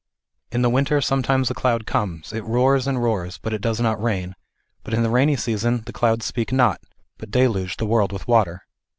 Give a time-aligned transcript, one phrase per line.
[0.51, 4.01] "In the winter sometimes a cloud comes; it roars and roars, but it does not
[4.01, 4.35] rain;
[4.83, 6.81] but in the rainy season the clouds speak not,
[7.19, 8.63] but deluge the world with water."